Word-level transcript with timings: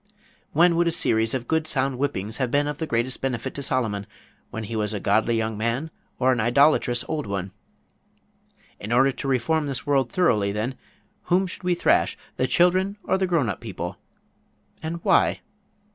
When 0.51 0.75
would 0.77 0.87
a 0.87 0.91
series 0.91 1.35
of 1.35 1.47
good 1.47 1.67
sound 1.67 1.93
whippings 1.97 2.37
have 2.37 2.49
been 2.49 2.65
of 2.67 2.79
the 2.79 2.87
greatest 2.87 3.21
benefit 3.21 3.53
to 3.53 3.61
Solomon, 3.61 4.07
when 4.49 4.63
he 4.63 4.75
was 4.75 4.95
a 4.95 4.99
godly 4.99 5.37
young 5.37 5.59
man, 5.59 5.91
or 6.17 6.31
an 6.31 6.39
idolatrous 6.39 7.05
old 7.07 7.27
one? 7.27 7.51
In 8.79 8.91
order 8.91 9.11
to 9.11 9.27
reform 9.27 9.67
this 9.67 9.85
world 9.85 10.11
thoroughly, 10.11 10.51
then, 10.51 10.73
whom 11.25 11.45
should 11.45 11.61
we 11.63 11.75
thrash, 11.75 12.17
the 12.37 12.47
children 12.47 12.97
or 13.03 13.19
the 13.19 13.27
grown 13.27 13.47
up 13.47 13.59
people? 13.61 13.97
And 14.81 15.03
why? 15.03 15.41